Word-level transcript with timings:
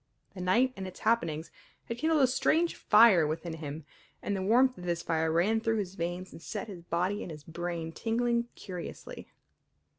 The 0.33 0.41
night 0.41 0.73
and 0.75 0.87
its 0.87 1.01
happenings 1.01 1.51
had 1.85 1.99
kindled 1.99 2.23
a 2.23 2.25
strange 2.25 2.75
fire 2.75 3.27
within 3.27 3.57
him, 3.57 3.85
and 4.23 4.35
the 4.35 4.41
warmth 4.41 4.75
of 4.79 4.83
this 4.85 5.03
fire 5.03 5.31
ran 5.31 5.59
through 5.61 5.77
his 5.77 5.93
veins 5.93 6.31
and 6.31 6.41
set 6.41 6.65
his 6.67 6.81
body 6.81 7.21
and 7.21 7.29
his 7.29 7.43
brain 7.43 7.91
tingling 7.91 8.47
curiously. 8.55 9.27